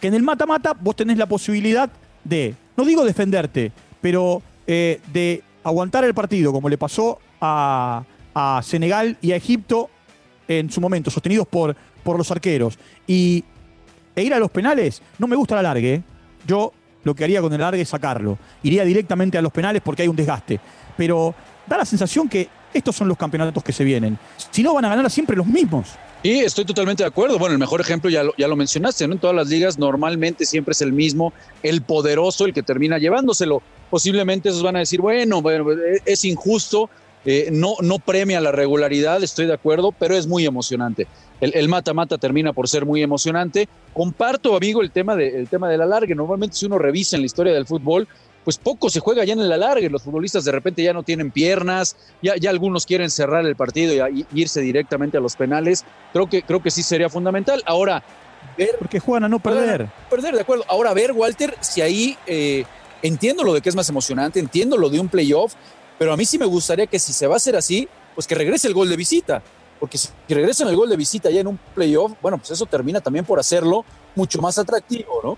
Que 0.00 0.08
en 0.08 0.14
el 0.14 0.22
mata-mata 0.22 0.74
vos 0.78 0.96
tenés 0.96 1.18
la 1.18 1.26
posibilidad 1.26 1.90
de, 2.24 2.54
no 2.76 2.84
digo 2.84 3.04
defenderte, 3.04 3.72
pero 4.00 4.42
eh, 4.66 5.00
de 5.12 5.42
aguantar 5.64 6.04
el 6.04 6.14
partido, 6.14 6.52
como 6.52 6.68
le 6.68 6.78
pasó 6.78 7.18
a, 7.40 8.04
Senegal 8.62 9.18
y 9.20 9.32
a 9.32 9.36
Egipto 9.36 9.90
en 10.48 10.70
su 10.70 10.80
momento, 10.80 11.10
sostenidos 11.10 11.46
por, 11.46 11.76
por 12.02 12.16
los 12.16 12.30
arqueros. 12.30 12.78
Y 13.06 13.44
e 14.16 14.22
ir 14.22 14.32
a 14.34 14.38
los 14.38 14.50
penales, 14.50 15.02
no 15.18 15.26
me 15.26 15.36
gusta 15.36 15.56
la 15.56 15.62
largue. 15.62 15.94
¿eh? 15.94 16.02
Yo 16.46 16.72
lo 17.04 17.14
que 17.14 17.24
haría 17.24 17.40
con 17.40 17.52
el 17.52 17.60
largue 17.60 17.82
es 17.82 17.88
sacarlo. 17.88 18.38
Iría 18.62 18.84
directamente 18.84 19.38
a 19.38 19.42
los 19.42 19.52
penales 19.52 19.82
porque 19.84 20.02
hay 20.02 20.08
un 20.08 20.16
desgaste. 20.16 20.60
Pero 20.96 21.34
da 21.66 21.78
la 21.78 21.84
sensación 21.84 22.28
que 22.28 22.48
estos 22.72 22.96
son 22.96 23.08
los 23.08 23.16
campeonatos 23.16 23.62
que 23.62 23.72
se 23.72 23.84
vienen. 23.84 24.18
Si 24.50 24.62
no, 24.62 24.74
van 24.74 24.84
a 24.84 24.88
ganar 24.88 25.10
siempre 25.10 25.36
los 25.36 25.46
mismos. 25.46 25.88
Sí, 26.22 26.38
estoy 26.38 26.64
totalmente 26.64 27.02
de 27.02 27.08
acuerdo. 27.08 27.38
Bueno, 27.38 27.54
el 27.54 27.58
mejor 27.58 27.80
ejemplo 27.80 28.08
ya 28.08 28.22
lo, 28.22 28.32
ya 28.38 28.46
lo 28.46 28.54
mencionaste, 28.54 29.08
¿no? 29.08 29.14
En 29.14 29.18
todas 29.18 29.34
las 29.34 29.48
ligas 29.48 29.78
normalmente 29.78 30.46
siempre 30.46 30.72
es 30.72 30.80
el 30.80 30.92
mismo, 30.92 31.32
el 31.62 31.82
poderoso, 31.82 32.46
el 32.46 32.52
que 32.52 32.62
termina 32.62 32.98
llevándoselo. 32.98 33.60
Posiblemente 33.90 34.48
esos 34.48 34.62
van 34.62 34.76
a 34.76 34.78
decir, 34.80 35.00
bueno, 35.00 35.42
bueno 35.42 35.66
es 36.06 36.24
injusto, 36.24 36.88
eh, 37.24 37.48
no, 37.52 37.74
no 37.80 37.98
premia 37.98 38.40
la 38.40 38.52
regularidad, 38.52 39.22
estoy 39.22 39.46
de 39.46 39.54
acuerdo, 39.54 39.92
pero 39.92 40.16
es 40.16 40.26
muy 40.26 40.46
emocionante. 40.46 41.06
El 41.40 41.68
mata-mata 41.68 42.18
termina 42.18 42.52
por 42.52 42.68
ser 42.68 42.86
muy 42.86 43.02
emocionante. 43.02 43.68
Comparto, 43.92 44.54
amigo, 44.54 44.80
el 44.80 44.92
tema, 44.92 45.16
de, 45.16 45.40
el 45.40 45.48
tema 45.48 45.68
del 45.68 45.80
alargue. 45.80 46.14
Normalmente 46.14 46.56
si 46.56 46.66
uno 46.66 46.78
revisa 46.78 47.16
en 47.16 47.22
la 47.22 47.26
historia 47.26 47.52
del 47.52 47.66
fútbol, 47.66 48.06
pues 48.44 48.58
poco 48.58 48.90
se 48.90 49.00
juega 49.00 49.24
ya 49.24 49.34
en 49.34 49.40
el 49.40 49.52
alargue. 49.52 49.88
Los 49.88 50.02
futbolistas 50.02 50.44
de 50.44 50.52
repente 50.52 50.82
ya 50.82 50.92
no 50.92 51.02
tienen 51.02 51.30
piernas, 51.30 51.96
ya, 52.22 52.36
ya 52.36 52.50
algunos 52.50 52.86
quieren 52.86 53.10
cerrar 53.10 53.46
el 53.46 53.56
partido 53.56 54.08
y, 54.08 54.26
irse 54.34 54.60
directamente 54.60 55.16
a 55.16 55.20
los 55.20 55.36
penales. 55.36 55.84
Creo 56.12 56.28
que, 56.28 56.42
creo 56.42 56.62
que 56.62 56.70
sí 56.70 56.82
sería 56.82 57.08
fundamental. 57.08 57.62
Ahora, 57.66 58.02
ver... 58.56 58.76
Porque 58.78 59.00
juegan 59.00 59.24
a 59.24 59.28
no 59.28 59.38
perder. 59.38 59.88
Perder, 60.10 60.34
de 60.34 60.40
acuerdo. 60.40 60.64
Ahora, 60.68 60.92
ver, 60.94 61.12
Walter, 61.12 61.56
si 61.60 61.80
ahí... 61.80 62.16
Eh, 62.26 62.64
entiendo 63.02 63.42
lo 63.42 63.52
de 63.52 63.60
que 63.60 63.68
es 63.68 63.74
más 63.74 63.88
emocionante, 63.88 64.38
entiendo 64.38 64.76
lo 64.76 64.88
de 64.88 65.00
un 65.00 65.08
playoff, 65.08 65.54
pero 65.98 66.12
a 66.12 66.16
mí 66.16 66.24
sí 66.24 66.38
me 66.38 66.46
gustaría 66.46 66.86
que 66.86 67.00
si 67.00 67.12
se 67.12 67.26
va 67.26 67.34
a 67.34 67.36
hacer 67.38 67.56
así, 67.56 67.88
pues 68.14 68.28
que 68.28 68.36
regrese 68.36 68.68
el 68.68 68.74
gol 68.74 68.88
de 68.88 68.96
visita. 68.96 69.42
Porque 69.80 69.98
si 69.98 70.08
regresan 70.28 70.68
el 70.68 70.76
gol 70.76 70.88
de 70.88 70.96
visita 70.96 71.28
ya 71.28 71.40
en 71.40 71.48
un 71.48 71.58
playoff, 71.74 72.12
bueno, 72.22 72.38
pues 72.38 72.52
eso 72.52 72.64
termina 72.66 73.00
también 73.00 73.24
por 73.24 73.40
hacerlo 73.40 73.84
mucho 74.14 74.40
más 74.40 74.56
atractivo, 74.56 75.20
¿no? 75.24 75.36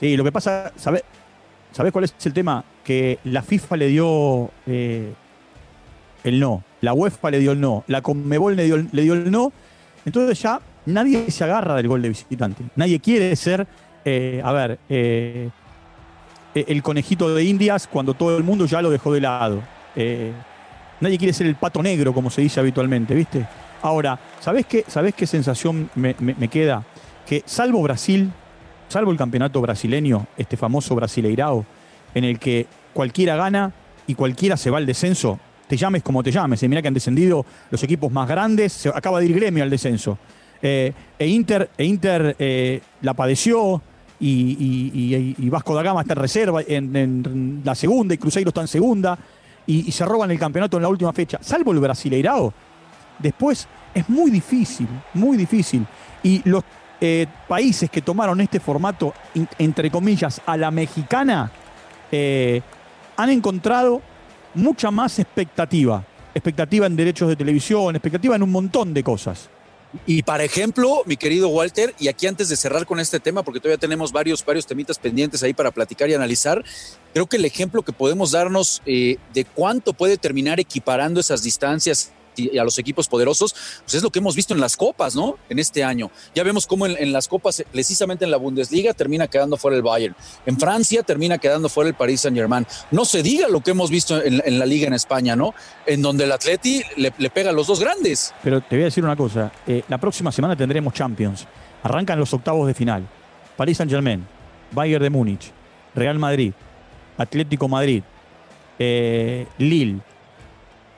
Sí, 0.00 0.16
lo 0.16 0.24
que 0.24 0.32
pasa, 0.32 0.72
¿sabes 0.76 1.04
sabe 1.72 1.92
cuál 1.92 2.04
es 2.04 2.14
el 2.24 2.32
tema? 2.32 2.64
Que 2.84 3.18
la 3.24 3.42
FIFA 3.42 3.76
le 3.76 3.88
dio 3.88 4.50
eh, 4.66 5.12
el 6.24 6.40
no, 6.40 6.62
la 6.80 6.92
UEFA 6.92 7.30
le 7.30 7.38
dio 7.38 7.52
el 7.52 7.60
no, 7.60 7.84
la 7.86 8.00
Conmebol 8.02 8.56
le 8.56 8.64
dio, 8.64 8.76
le 8.76 9.02
dio 9.02 9.14
el 9.14 9.30
no, 9.30 9.52
entonces 10.04 10.40
ya 10.40 10.60
nadie 10.86 11.30
se 11.30 11.44
agarra 11.44 11.74
del 11.76 11.88
gol 11.88 12.02
de 12.02 12.08
visitante. 12.08 12.64
Nadie 12.76 13.00
quiere 13.00 13.34
ser, 13.36 13.66
eh, 14.04 14.40
a 14.44 14.52
ver, 14.52 14.78
eh, 14.88 15.50
el 16.54 16.82
conejito 16.82 17.34
de 17.34 17.44
Indias 17.44 17.86
cuando 17.86 18.14
todo 18.14 18.36
el 18.36 18.44
mundo 18.44 18.66
ya 18.66 18.82
lo 18.82 18.90
dejó 18.90 19.12
de 19.12 19.20
lado. 19.20 19.62
Nadie 21.02 21.18
quiere 21.18 21.32
ser 21.32 21.48
el 21.48 21.56
pato 21.56 21.82
negro, 21.82 22.14
como 22.14 22.30
se 22.30 22.42
dice 22.42 22.60
habitualmente, 22.60 23.12
¿viste? 23.14 23.44
Ahora, 23.82 24.18
¿sabés 24.38 24.66
qué, 24.66 24.84
qué 25.16 25.26
sensación 25.26 25.90
me, 25.96 26.14
queda? 26.48 26.84
Que 27.26 27.42
salvo 27.44 27.82
Brasil, 27.82 28.30
salvo 28.92 29.10
el 29.10 29.16
campeonato 29.16 29.60
brasileño, 29.62 30.26
este 30.36 30.56
famoso 30.56 30.94
Brasileirao, 30.94 31.64
en 32.14 32.24
el 32.24 32.38
que 32.38 32.66
cualquiera 32.92 33.36
gana 33.36 33.72
y 34.06 34.14
cualquiera 34.14 34.56
se 34.58 34.70
va 34.70 34.76
al 34.76 34.86
descenso, 34.86 35.40
te 35.66 35.78
llames 35.78 36.02
como 36.02 36.22
te 36.22 36.30
llames. 36.30 36.62
Mira 36.68 36.82
que 36.82 36.88
han 36.88 36.94
descendido 36.94 37.46
los 37.70 37.82
equipos 37.82 38.12
más 38.12 38.28
grandes, 38.28 38.72
se 38.74 38.90
acaba 38.90 39.18
de 39.18 39.26
ir 39.26 39.34
gremio 39.34 39.64
al 39.64 39.70
descenso. 39.70 40.18
e 40.60 40.92
Inter, 41.18 41.70
e 41.76 41.84
Inter 41.84 42.82
la 43.00 43.14
padeció, 43.14 43.80
y, 44.20 45.48
Vasco 45.48 45.74
da 45.74 45.82
Gama 45.82 46.02
está 46.02 46.12
en 46.12 46.20
reserva 46.20 46.60
en, 46.66 47.62
la 47.64 47.74
segunda 47.74 48.14
y 48.14 48.18
Cruzeiro 48.18 48.50
está 48.50 48.60
en 48.60 48.68
segunda 48.68 49.18
y, 49.66 49.90
se 49.90 50.04
roban 50.04 50.30
el 50.30 50.38
campeonato 50.38 50.76
en 50.76 50.82
la 50.82 50.88
última 50.90 51.12
fecha, 51.14 51.38
salvo 51.40 51.72
el 51.72 51.80
Brasileirao, 51.80 52.52
después 53.18 53.66
es 53.94 54.08
muy 54.08 54.30
difícil, 54.30 54.88
muy 55.14 55.36
difícil. 55.36 55.86
Y 56.22 56.40
los 56.48 56.62
eh, 57.04 57.26
países 57.48 57.90
que 57.90 58.00
tomaron 58.00 58.40
este 58.40 58.60
formato, 58.60 59.12
entre 59.58 59.90
comillas, 59.90 60.40
a 60.46 60.56
la 60.56 60.70
mexicana, 60.70 61.50
eh, 62.12 62.62
han 63.16 63.28
encontrado 63.28 64.00
mucha 64.54 64.92
más 64.92 65.18
expectativa. 65.18 66.04
Expectativa 66.32 66.86
en 66.86 66.94
derechos 66.94 67.28
de 67.28 67.34
televisión, 67.34 67.96
expectativa 67.96 68.36
en 68.36 68.44
un 68.44 68.52
montón 68.52 68.94
de 68.94 69.02
cosas. 69.02 69.50
Y 70.06 70.22
para 70.22 70.44
ejemplo, 70.44 71.02
mi 71.04 71.16
querido 71.16 71.48
Walter, 71.48 71.92
y 71.98 72.06
aquí 72.06 72.28
antes 72.28 72.48
de 72.48 72.54
cerrar 72.54 72.86
con 72.86 73.00
este 73.00 73.18
tema, 73.18 73.42
porque 73.42 73.58
todavía 73.58 73.78
tenemos 73.78 74.12
varios, 74.12 74.44
varios 74.44 74.68
temitas 74.68 75.00
pendientes 75.00 75.42
ahí 75.42 75.54
para 75.54 75.72
platicar 75.72 76.08
y 76.08 76.14
analizar, 76.14 76.64
creo 77.12 77.26
que 77.26 77.36
el 77.36 77.44
ejemplo 77.44 77.82
que 77.82 77.92
podemos 77.92 78.30
darnos 78.30 78.80
eh, 78.86 79.16
de 79.34 79.44
cuánto 79.44 79.92
puede 79.92 80.18
terminar 80.18 80.60
equiparando 80.60 81.18
esas 81.18 81.42
distancias 81.42 82.12
y 82.36 82.58
a 82.58 82.64
los 82.64 82.78
equipos 82.78 83.08
poderosos, 83.08 83.54
pues 83.82 83.94
es 83.94 84.02
lo 84.02 84.10
que 84.10 84.18
hemos 84.18 84.34
visto 84.34 84.54
en 84.54 84.60
las 84.60 84.76
copas, 84.76 85.14
¿no? 85.14 85.36
En 85.48 85.58
este 85.58 85.84
año. 85.84 86.10
Ya 86.34 86.42
vemos 86.42 86.66
cómo 86.66 86.86
en, 86.86 87.12
las 87.12 87.28
copas, 87.28 87.64
precisamente 87.70 88.24
en 88.24 88.30
la 88.30 88.36
Bundesliga, 88.36 88.94
termina 88.94 89.28
quedando 89.28 89.56
fuera 89.56 89.76
el 89.76 89.82
Bayern. 89.82 90.14
En 90.46 90.58
Francia 90.58 91.02
termina 91.02 91.38
quedando 91.38 91.68
fuera 91.68 91.88
el 91.88 91.94
Paris 91.94 92.22
Saint 92.22 92.36
Germain. 92.36 92.66
No 92.90 93.04
se 93.04 93.22
diga 93.22 93.48
lo 93.48 93.60
que 93.60 93.72
hemos 93.72 93.90
visto 93.90 94.22
en, 94.22 94.58
la 94.58 94.66
liga 94.66 94.86
en 94.86 94.94
España, 94.94 95.36
¿no? 95.36 95.54
En 95.86 96.02
donde 96.02 96.24
el 96.24 96.32
Atleti 96.32 96.82
le, 96.96 97.10
pega 97.10 97.50
a 97.50 97.52
los 97.52 97.66
dos 97.66 97.80
grandes. 97.80 98.34
Pero 98.42 98.60
te 98.60 98.76
voy 98.76 98.82
a 98.82 98.84
decir 98.86 99.04
una 99.04 99.16
cosa, 99.16 99.52
eh, 99.66 99.82
la 99.88 99.98
próxima 99.98 100.32
semana 100.32 100.56
tendremos 100.56 100.94
Champions. 100.94 101.46
Arrancan 101.82 102.18
los 102.18 102.32
octavos 102.32 102.66
de 102.66 102.74
final. 102.74 103.08
Paris 103.56 103.76
Saint 103.76 103.90
Germain, 103.90 104.26
Bayern 104.72 105.02
de 105.02 105.10
Múnich, 105.10 105.52
Real 105.94 106.18
Madrid, 106.18 106.52
Atlético 107.18 107.68
Madrid, 107.68 108.02
eh, 108.78 109.46
Lille. 109.58 110.00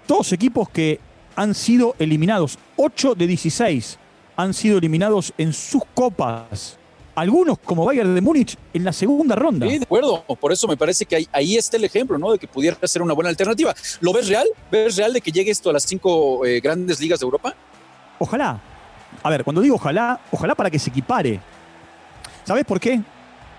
Todos 0.07 0.33
equipos 0.33 0.69
que 0.69 1.01
han 1.37 1.55
sido 1.55 1.95
eliminados. 1.99 2.59
8 2.77 3.15
de 3.15 3.27
16 3.27 3.99
han 4.37 4.55
sido 4.55 4.79
eliminados 4.79 5.33
en 5.39 5.53
sus 5.53 5.83
copas. 5.95 6.79
Algunos, 7.15 7.59
como 7.61 7.85
Bayern 7.85 8.13
de 8.15 8.21
Múnich, 8.21 8.57
en 8.73 8.83
la 8.83 8.93
segunda 8.93 9.37
ronda. 9.37 9.69
Sí, 9.69 9.79
de 9.79 9.85
acuerdo. 9.85 10.25
Por 10.25 10.53
eso 10.53 10.67
me 10.67 10.77
parece 10.77 11.07
que 11.07 11.29
ahí, 11.31 11.57
está 11.57 11.77
el 11.77 11.85
ejemplo, 11.85 12.19
¿no? 12.19 12.33
De 12.33 12.39
que 12.39 12.49
pudiera 12.49 12.77
ser 12.89 13.03
una 13.03 13.15
buena 13.15 13.31
alternativa. 13.31 13.73
¿Lo 14.01 14.13
ves 14.13 14.29
real? 14.29 14.49
¿Ves 14.71 14.97
real 14.97 15.13
de 15.13 15.21
que 15.21 15.31
llegue 15.31 15.53
esto 15.53 15.71
a 15.71 15.73
las 15.73 15.85
cinco 15.85 16.45
eh, 16.45 16.61
grandes 16.61 16.99
ligas 16.99 17.21
de 17.21 17.25
Europa? 17.25 17.55
Ojalá. 18.19 18.61
A 19.23 19.31
ver, 19.31 19.45
cuando 19.45 19.63
digo 19.63 19.77
ojalá, 19.77 20.21
ojalá 20.33 20.57
para 20.57 20.71
que 20.71 20.79
se 20.79 20.91
equipare. 20.91 21.41
¿Sabes 22.43 22.65
por 22.65 22.81
qué? 22.81 23.01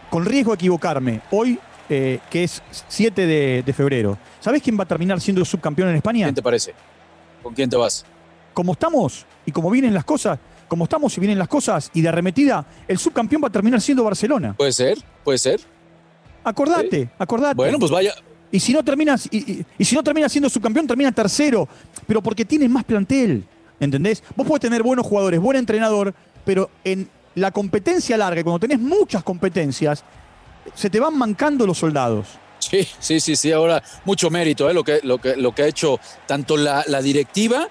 Con 0.09 0.25
riesgo 0.25 0.51
de 0.51 0.55
equivocarme. 0.55 1.21
Hoy, 1.31 1.57
eh, 1.89 2.19
que 2.29 2.43
es 2.43 2.61
7 2.89 3.25
de, 3.25 3.63
de 3.65 3.73
febrero, 3.73 4.17
¿sabes 4.41 4.61
quién 4.61 4.77
va 4.77 4.83
a 4.83 4.87
terminar 4.87 5.21
siendo 5.21 5.45
subcampeón 5.45 5.89
en 5.89 5.95
España? 5.95 6.25
¿Quién 6.25 6.35
te 6.35 6.43
parece? 6.43 6.73
¿Con 7.45 7.53
quién 7.53 7.69
te 7.69 7.77
vas? 7.77 8.03
Como 8.55 8.71
estamos 8.71 9.23
y 9.45 9.51
como 9.51 9.69
vienen 9.69 9.93
las 9.93 10.03
cosas, 10.03 10.39
como 10.67 10.85
estamos 10.85 11.15
y 11.15 11.19
vienen 11.19 11.37
las 11.37 11.47
cosas, 11.47 11.91
y 11.93 12.01
de 12.01 12.09
arremetida, 12.09 12.65
el 12.87 12.97
subcampeón 12.97 13.43
va 13.43 13.49
a 13.49 13.51
terminar 13.51 13.79
siendo 13.79 14.03
Barcelona. 14.03 14.55
Puede 14.57 14.71
ser, 14.71 14.97
puede 15.23 15.37
ser. 15.37 15.61
Acordate, 16.43 17.07
acordate. 17.19 17.53
Bueno, 17.53 17.77
pues 17.77 17.91
vaya. 17.91 18.15
Y 18.51 18.59
si 18.59 18.73
no 18.73 18.83
terminas, 18.83 19.29
y, 19.31 19.63
si 19.79 19.93
no 19.93 20.01
termina 20.01 20.27
siendo 20.27 20.49
subcampeón, 20.49 20.87
termina 20.87 21.11
tercero. 21.11 21.69
Pero 22.07 22.23
porque 22.23 22.45
tienes 22.45 22.67
más 22.67 22.83
plantel. 22.83 23.45
¿Entendés? 23.79 24.23
Vos 24.35 24.47
podés 24.47 24.61
tener 24.61 24.81
buenos 24.81 25.05
jugadores, 25.05 25.39
buen 25.39 25.57
entrenador, 25.57 26.15
pero 26.45 26.71
en 26.83 27.07
la 27.35 27.51
competencia 27.51 28.17
larga, 28.17 28.43
cuando 28.43 28.59
tenés 28.59 28.79
muchas 28.79 29.23
competencias, 29.23 30.03
se 30.73 30.89
te 30.89 30.99
van 30.99 31.15
mancando 31.15 31.67
los 31.67 31.77
soldados. 31.77 32.39
Sí, 32.69 32.87
sí, 32.99 33.19
sí, 33.19 33.35
sí. 33.35 33.51
Ahora, 33.51 33.83
mucho 34.05 34.29
mérito, 34.29 34.69
¿eh? 34.69 34.73
lo, 34.73 34.83
que, 34.83 34.99
lo, 35.03 35.19
que, 35.19 35.35
lo 35.35 35.53
que 35.53 35.63
ha 35.63 35.67
hecho 35.67 35.99
tanto 36.25 36.57
la, 36.57 36.83
la 36.87 37.01
directiva 37.01 37.69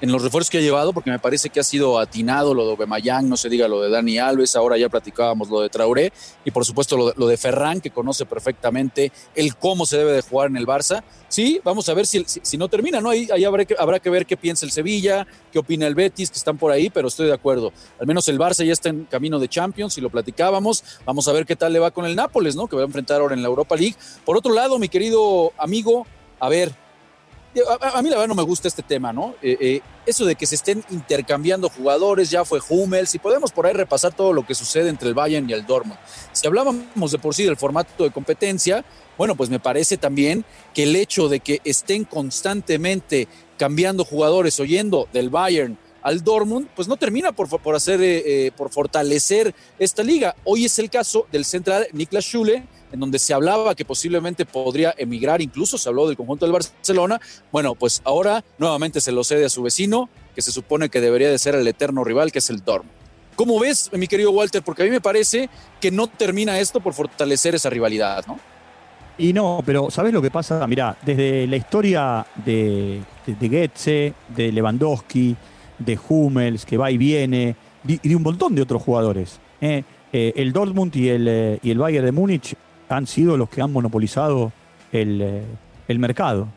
en 0.00 0.12
los 0.12 0.22
refuerzos 0.22 0.50
que 0.50 0.58
ha 0.58 0.60
llevado, 0.60 0.92
porque 0.92 1.10
me 1.10 1.18
parece 1.18 1.50
que 1.50 1.60
ha 1.60 1.64
sido 1.64 1.98
atinado 1.98 2.54
lo 2.54 2.66
de 2.66 2.72
Obemayán, 2.72 3.28
no 3.28 3.36
se 3.36 3.48
diga 3.48 3.68
lo 3.68 3.80
de 3.80 3.90
Dani 3.90 4.18
Alves, 4.18 4.56
ahora 4.56 4.76
ya 4.76 4.88
platicábamos 4.88 5.48
lo 5.48 5.60
de 5.60 5.68
Traoré, 5.68 6.12
y 6.44 6.50
por 6.50 6.64
supuesto 6.64 7.14
lo 7.16 7.26
de, 7.26 7.36
Ferran, 7.36 7.80
que 7.80 7.90
conoce 7.90 8.26
perfectamente 8.26 9.12
el 9.34 9.56
cómo 9.56 9.86
se 9.86 9.98
debe 9.98 10.12
de 10.12 10.22
jugar 10.22 10.48
en 10.48 10.56
el 10.56 10.66
Barça. 10.66 11.02
Sí, 11.28 11.60
vamos 11.64 11.88
a 11.88 11.94
ver 11.94 12.06
si, 12.06 12.24
si, 12.26 12.56
no 12.56 12.68
termina, 12.68 13.00
¿no? 13.00 13.10
Ahí, 13.10 13.28
ahí 13.32 13.44
habrá, 13.44 13.64
que, 13.64 13.74
habrá 13.78 13.98
que 14.00 14.10
ver 14.10 14.26
qué 14.26 14.36
piensa 14.36 14.64
el 14.64 14.72
Sevilla, 14.72 15.26
qué 15.52 15.58
opina 15.58 15.86
el 15.86 15.94
Betis, 15.94 16.30
que 16.30 16.38
están 16.38 16.56
por 16.56 16.72
ahí, 16.72 16.88
pero 16.88 17.08
estoy 17.08 17.26
de 17.26 17.34
acuerdo. 17.34 17.72
Al 18.00 18.06
menos 18.06 18.28
el 18.28 18.38
Barça 18.38 18.64
ya 18.64 18.72
está 18.72 18.88
en 18.88 19.04
camino 19.04 19.38
de 19.38 19.48
Champions, 19.48 19.96
y 19.98 20.00
lo 20.00 20.10
platicábamos. 20.10 20.84
Vamos 21.04 21.28
a 21.28 21.32
ver 21.32 21.46
qué 21.46 21.56
tal 21.56 21.72
le 21.72 21.78
va 21.78 21.90
con 21.90 22.06
el 22.06 22.16
Nápoles, 22.16 22.56
¿no? 22.56 22.66
Que 22.66 22.76
va 22.76 22.82
a 22.82 22.86
enfrentar 22.86 23.20
ahora 23.20 23.34
en 23.34 23.42
la 23.42 23.48
Europa 23.48 23.76
League. 23.76 23.96
Por 24.24 24.36
otro 24.36 24.52
lado, 24.52 24.78
mi 24.78 24.88
querido 24.88 25.52
amigo, 25.58 26.06
a 26.40 26.48
ver, 26.48 26.72
a, 27.80 28.02
mí 28.02 28.10
la 28.10 28.16
verdad 28.16 28.28
no 28.28 28.34
me 28.34 28.42
gusta 28.42 28.68
este 28.68 28.82
tema, 28.82 29.12
¿no? 29.12 29.34
Eh, 29.42 29.56
eh, 29.60 29.80
eso 30.04 30.24
de 30.24 30.34
que 30.34 30.46
se 30.46 30.54
estén 30.54 30.84
intercambiando 30.90 31.68
jugadores, 31.68 32.30
ya 32.30 32.44
fue 32.44 32.60
Hummels, 32.68 33.14
y 33.14 33.18
podemos 33.18 33.52
por 33.52 33.66
ahí 33.66 33.72
repasar 33.72 34.14
todo 34.14 34.32
lo 34.32 34.46
que 34.46 34.54
sucede 34.54 34.88
entre 34.88 35.08
el 35.08 35.14
Bayern 35.14 35.48
y 35.48 35.52
el 35.52 35.64
Dortmund. 35.64 35.98
Si 36.32 36.46
hablábamos 36.46 37.10
de 37.10 37.18
por 37.18 37.34
sí 37.34 37.44
del 37.44 37.56
formato 37.56 38.04
de 38.04 38.10
competencia, 38.10 38.84
bueno, 39.16 39.34
pues 39.34 39.48
me 39.48 39.58
parece 39.58 39.96
también 39.96 40.44
que 40.74 40.82
el 40.82 40.94
hecho 40.96 41.28
de 41.28 41.40
que 41.40 41.60
estén 41.64 42.04
constantemente 42.04 43.28
cambiando 43.56 44.04
jugadores, 44.04 44.60
oyendo 44.60 45.08
del 45.12 45.30
Bayern 45.30 45.78
al 46.06 46.22
Dortmund, 46.22 46.68
pues 46.76 46.86
no 46.86 46.96
termina 46.96 47.32
por, 47.32 47.48
por 47.48 47.74
hacer, 47.74 47.98
eh, 48.00 48.52
por 48.56 48.70
fortalecer 48.70 49.52
esta 49.76 50.04
liga. 50.04 50.36
Hoy 50.44 50.64
es 50.64 50.78
el 50.78 50.88
caso 50.88 51.26
del 51.32 51.44
central 51.44 51.88
Niklas 51.92 52.24
Schule, 52.24 52.62
en 52.92 53.00
donde 53.00 53.18
se 53.18 53.34
hablaba 53.34 53.74
que 53.74 53.84
posiblemente 53.84 54.46
podría 54.46 54.94
emigrar, 54.96 55.42
incluso 55.42 55.76
se 55.76 55.88
habló 55.88 56.06
del 56.06 56.16
conjunto 56.16 56.46
del 56.46 56.52
Barcelona. 56.52 57.20
Bueno, 57.50 57.74
pues 57.74 58.02
ahora 58.04 58.44
nuevamente 58.56 59.00
se 59.00 59.10
lo 59.10 59.24
cede 59.24 59.46
a 59.46 59.48
su 59.48 59.64
vecino, 59.64 60.08
que 60.32 60.42
se 60.42 60.52
supone 60.52 60.90
que 60.90 61.00
debería 61.00 61.28
de 61.28 61.40
ser 61.40 61.56
el 61.56 61.66
eterno 61.66 62.04
rival, 62.04 62.30
que 62.30 62.38
es 62.38 62.50
el 62.50 62.62
Dortmund. 62.64 62.94
¿Cómo 63.34 63.58
ves, 63.58 63.90
mi 63.92 64.06
querido 64.06 64.30
Walter? 64.30 64.62
Porque 64.62 64.82
a 64.82 64.84
mí 64.84 64.92
me 64.92 65.00
parece 65.00 65.50
que 65.80 65.90
no 65.90 66.06
termina 66.06 66.60
esto 66.60 66.78
por 66.78 66.94
fortalecer 66.94 67.56
esa 67.56 67.68
rivalidad, 67.68 68.24
¿no? 68.28 68.38
Y 69.18 69.32
no, 69.32 69.60
pero 69.66 69.90
¿sabes 69.90 70.12
lo 70.12 70.22
que 70.22 70.30
pasa? 70.30 70.64
Mirá, 70.68 70.96
desde 71.04 71.48
la 71.48 71.56
historia 71.56 72.24
de, 72.44 73.00
de, 73.26 73.48
Goetze, 73.48 74.14
de 74.28 74.52
Lewandowski, 74.52 75.34
de 75.78 75.98
Hummels, 76.08 76.64
que 76.64 76.76
va 76.76 76.90
y 76.90 76.98
viene, 76.98 77.56
y 77.86 78.08
de 78.08 78.16
un 78.16 78.22
montón 78.22 78.54
de 78.54 78.62
otros 78.62 78.82
jugadores. 78.82 79.40
¿eh? 79.60 79.84
Eh, 80.12 80.32
el 80.36 80.52
Dortmund 80.52 80.94
y 80.96 81.08
el, 81.08 81.28
eh, 81.28 81.58
y 81.62 81.70
el 81.70 81.78
Bayern 81.78 82.06
de 82.06 82.12
Múnich 82.12 82.54
han 82.88 83.06
sido 83.06 83.36
los 83.36 83.48
que 83.48 83.60
han 83.60 83.72
monopolizado 83.72 84.52
eh, 84.92 85.44
el, 85.88 85.98
mercado. 85.98 86.48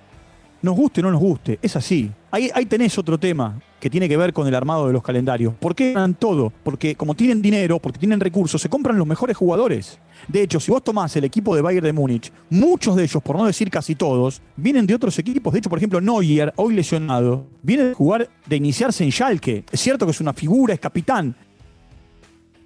Nos 0.62 0.76
guste 0.76 1.02
o 1.02 1.04
no 1.04 1.12
nos 1.12 1.20
guste, 1.20 1.60
es 1.62 1.76
así. 1.76 2.12
Ahí, 2.32 2.66
tenés 2.68 2.96
otro 2.98 3.18
tema 3.18 3.60
que 3.80 3.90
tiene 3.90 4.08
que 4.08 4.16
ver 4.16 4.34
con 4.34 4.48
el 4.48 4.54
armado 4.54 4.86
de 4.86 4.94
los 4.94 5.02
calendarios. 5.02 5.56
¿Por 5.56 5.74
qué 5.74 5.94
ganan 5.94 6.14
todo? 6.14 6.54
Porque 6.64 6.96
como 6.96 7.16
tienen 7.16 7.42
dinero, 7.42 7.80
porque 7.80 7.98
tienen 7.98 8.20
recursos, 8.20 8.62
se 8.62 8.70
compran 8.70 8.98
los 9.00 9.08
mejores 9.08 9.36
jugadores. 9.36 10.00
De 10.28 10.44
hecho, 10.44 10.60
si 10.60 10.70
vos 10.70 10.84
tomás 10.84 11.16
el 11.16 11.24
equipo 11.24 11.56
de 11.56 11.62
Bayern 11.62 11.86
de 11.86 11.94
Múnich, 11.94 12.32
muchos 12.52 12.96
de 12.96 13.04
ellos, 13.04 13.24
por 13.24 13.36
no 13.36 13.46
decir 13.46 13.72
casi 13.72 13.96
todos, 13.96 14.42
vienen 14.56 14.86
de 14.86 14.94
otros 14.94 15.18
equipos. 15.18 15.54
De 15.54 15.60
hecho, 15.60 15.70
por 15.70 15.80
ejemplo, 15.80 16.00
Neuer, 16.02 16.54
hoy 16.58 16.76
lesionado, 16.76 17.48
viene 17.64 17.86
de 17.86 17.94
jugar, 17.96 18.30
de 18.46 18.56
iniciarse 18.56 19.04
en 19.04 19.12
Schalke. 19.12 19.64
Es 19.72 19.80
cierto 19.80 20.06
que 20.06 20.12
es 20.12 20.22
una 20.22 20.34
figura, 20.34 20.74
es 20.74 20.80
capitán, 20.80 21.36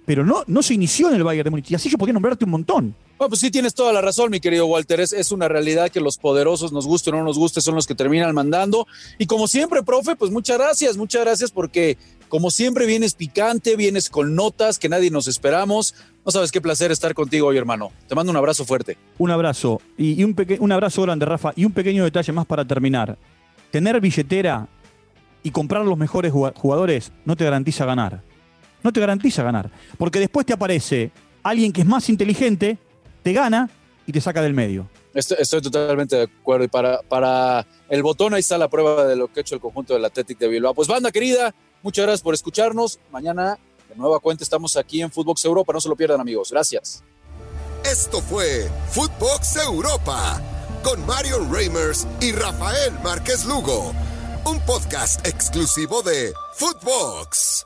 pero 0.04 0.24
no, 0.24 0.44
no 0.46 0.62
se 0.62 0.74
inició 0.74 1.08
en 1.08 1.16
el 1.16 1.24
Bayern 1.24 1.44
de 1.44 1.50
Múnich. 1.50 1.70
Y 1.70 1.74
así 1.74 1.88
yo 1.88 1.96
podría 1.96 2.12
nombrarte 2.12 2.44
un 2.44 2.50
montón. 2.50 2.94
Bueno, 3.16 3.30
pues 3.30 3.40
sí 3.40 3.50
tienes 3.50 3.74
toda 3.74 3.92
la 3.92 4.00
razón, 4.00 4.30
mi 4.30 4.40
querido 4.40 4.66
Walter. 4.66 5.00
Es, 5.00 5.12
es, 5.12 5.32
una 5.32 5.48
realidad 5.48 5.90
que 5.90 6.00
los 6.00 6.18
poderosos, 6.18 6.72
nos 6.72 6.86
guste 6.86 7.10
o 7.10 7.14
no 7.14 7.24
nos 7.24 7.38
guste, 7.38 7.60
son 7.60 7.74
los 7.74 7.86
que 7.86 7.94
terminan 7.94 8.34
mandando. 8.34 8.86
Y 9.18 9.26
como 9.26 9.46
siempre, 9.46 9.82
profe, 9.82 10.16
pues 10.16 10.30
muchas 10.30 10.58
gracias, 10.58 10.96
muchas 10.96 11.22
gracias 11.22 11.50
porque 11.50 11.96
como 12.28 12.50
siempre 12.50 12.86
vienes 12.86 13.14
picante, 13.14 13.76
vienes 13.76 14.10
con 14.10 14.34
notas 14.34 14.78
que 14.78 14.88
nadie 14.88 15.10
nos 15.10 15.28
esperamos. 15.28 15.94
No 16.26 16.32
sabes 16.32 16.50
qué 16.50 16.60
placer 16.60 16.90
estar 16.90 17.14
contigo 17.14 17.46
hoy, 17.46 17.56
hermano. 17.56 17.92
Te 18.08 18.14
mando 18.14 18.30
un 18.30 18.36
abrazo 18.36 18.64
fuerte. 18.64 18.98
Un 19.18 19.30
abrazo. 19.30 19.80
Y, 19.96 20.22
un, 20.24 20.36
un 20.58 20.72
abrazo 20.72 21.02
grande, 21.02 21.24
Rafa. 21.24 21.52
Y 21.56 21.64
un 21.64 21.72
pequeño 21.72 22.04
detalle 22.04 22.32
más 22.32 22.46
para 22.46 22.64
terminar. 22.64 23.16
Tener 23.70 24.00
billetera 24.00 24.68
y 25.42 25.50
comprar 25.50 25.84
los 25.84 25.96
mejores 25.96 26.32
jugadores 26.32 27.12
no 27.24 27.36
te 27.36 27.44
garantiza 27.44 27.84
ganar. 27.84 28.22
No 28.84 28.92
te 28.92 29.00
garantiza 29.00 29.42
ganar. 29.42 29.70
Porque 29.98 30.20
después 30.20 30.46
te 30.46 30.52
aparece 30.52 31.10
alguien 31.42 31.72
que 31.72 31.80
es 31.80 31.86
más 31.86 32.08
inteligente 32.08 32.78
te 33.24 33.32
gana 33.32 33.68
y 34.06 34.12
te 34.12 34.20
saca 34.20 34.42
del 34.42 34.52
medio. 34.52 34.88
Estoy, 35.14 35.62
totalmente 35.62 36.16
de 36.16 36.22
acuerdo. 36.24 36.64
Y 36.64 36.68
para, 36.68 37.00
para 37.02 37.66
el 37.88 38.02
botón, 38.02 38.34
ahí 38.34 38.40
está 38.40 38.58
la 38.58 38.68
prueba 38.68 39.06
de 39.06 39.16
lo 39.16 39.32
que 39.32 39.40
ha 39.40 39.42
hecho 39.42 39.54
el 39.54 39.60
conjunto 39.60 39.94
del 39.94 40.04
Athletic 40.04 40.38
de 40.38 40.48
Bilbao. 40.48 40.74
Pues 40.74 40.86
banda 40.86 41.10
querida, 41.10 41.54
muchas 41.82 42.04
gracias 42.04 42.22
por 42.22 42.34
escucharnos. 42.34 43.00
Mañana, 43.10 43.58
de 43.88 43.96
nueva 43.96 44.20
cuenta, 44.20 44.44
estamos 44.44 44.76
aquí 44.76 45.00
en 45.00 45.10
Footbox 45.10 45.44
Europa. 45.44 45.72
No 45.72 45.80
se 45.80 45.88
lo 45.88 45.96
pierdan, 45.96 46.20
amigos. 46.20 46.50
Gracias. 46.50 47.02
Esto 47.84 48.20
fue 48.20 48.68
Footbox 48.90 49.56
Europa 49.56 50.40
con 50.82 51.04
Marion 51.06 51.52
Reimers 51.52 52.06
y 52.20 52.32
Rafael 52.32 52.92
Márquez 53.02 53.46
Lugo. 53.46 53.94
Un 54.44 54.60
podcast 54.66 55.26
exclusivo 55.26 56.02
de 56.02 56.32
Footbox. 56.56 57.64